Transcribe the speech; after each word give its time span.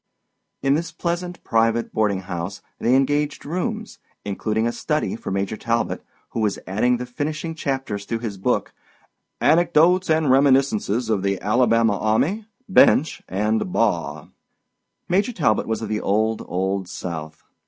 In 0.63 0.73
this 0.73 0.91
pleasant 0.91 1.43
private 1.43 1.93
boarding 1.93 2.21
house 2.21 2.63
they 2.79 2.95
engaged 2.95 3.45
rooms, 3.45 3.99
including 4.25 4.65
a 4.65 4.71
study 4.71 5.15
for 5.15 5.29
Major 5.29 5.55
Talbot, 5.55 6.03
who 6.29 6.39
was 6.39 6.57
adding 6.65 6.97
the 6.97 7.05
finishing 7.05 7.53
chapters 7.53 8.07
to 8.07 8.17
his 8.17 8.39
book, 8.39 8.73
Anecdotes 9.41 10.09
and 10.09 10.31
Reminiscences 10.31 11.07
of 11.11 11.21
the 11.21 11.39
Alabama 11.39 11.99
Army, 11.99 12.45
Bench, 12.67 13.21
and 13.29 13.71
Bar. 13.71 14.29
Major 15.07 15.33
Talbot 15.33 15.67
was 15.67 15.83
of 15.83 15.89
the 15.89 16.01
old, 16.01 16.41
old 16.47 16.89
South. 16.89 17.43